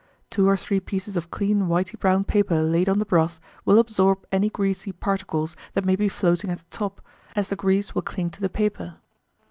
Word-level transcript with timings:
Two 0.31 0.49
or 0.49 0.57
three 0.57 0.79
pieces 0.79 1.15
of 1.15 1.29
clean 1.29 1.67
whity 1.67 1.95
brown 1.95 2.23
paper 2.23 2.63
laid 2.63 2.89
on 2.89 2.97
the 2.97 3.05
broth 3.05 3.39
will 3.65 3.77
absorb 3.77 4.25
any 4.31 4.49
greasy 4.49 4.91
particles 4.91 5.55
that 5.75 5.85
may 5.85 5.95
be 5.95 6.09
floating 6.09 6.49
at 6.49 6.57
the 6.57 6.65
top, 6.75 7.03
as 7.35 7.49
the 7.49 7.55
grease 7.55 7.93
will 7.93 8.01
cling 8.01 8.31
to 8.31 8.41
the 8.41 8.49
paper. 8.49 8.95